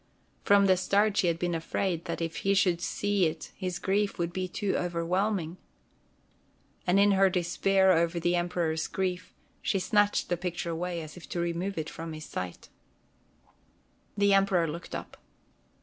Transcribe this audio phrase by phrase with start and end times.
[0.43, 4.17] From the start she had been afraid that if he should see it his grief
[4.17, 5.57] would be too overwhelming.
[6.87, 11.29] And in her despair over the Emperor's grief, she snatched the picture away, as if
[11.29, 12.67] to remove it from his sight.
[13.43, 13.51] Then
[14.17, 15.17] the Emperor looked up.